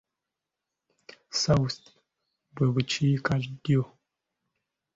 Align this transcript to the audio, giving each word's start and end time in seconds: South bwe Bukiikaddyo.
South 1.41 1.79
bwe 2.53 2.65
Bukiikaddyo. 2.73 3.81